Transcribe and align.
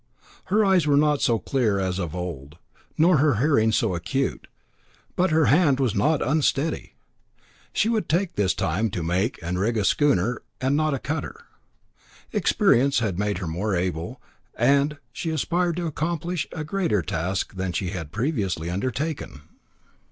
Her 0.45 0.65
eyes 0.65 0.87
were 0.87 0.97
not 0.97 1.21
so 1.21 1.37
clear 1.37 1.77
as 1.77 1.99
of 1.99 2.15
old, 2.15 2.57
nor 2.97 3.17
her 3.17 3.35
hearing 3.35 3.71
so 3.71 3.93
acute, 3.93 4.47
but 5.15 5.29
her 5.29 5.45
hand 5.45 5.79
was 5.79 5.93
not 5.93 6.27
unsteady. 6.27 6.95
She 7.71 7.87
would 7.87 8.09
this 8.09 8.55
time 8.55 8.89
make 9.03 9.37
and 9.43 9.59
rig 9.59 9.77
a 9.77 9.85
schooner 9.85 10.41
and 10.59 10.75
not 10.75 10.95
a 10.95 10.97
cutter. 10.97 11.41
Experience 12.33 12.97
had 12.97 13.19
made 13.19 13.37
her 13.37 13.47
more 13.47 13.75
able, 13.75 14.19
and 14.55 14.97
she 15.13 15.29
aspired 15.29 15.75
to 15.77 15.85
accomplish 15.85 16.47
a 16.51 16.63
greater 16.63 17.03
task 17.03 17.53
than 17.53 17.71
she 17.71 17.91
had 17.91 18.11
previously 18.11 18.71
undertaken. 18.71 19.41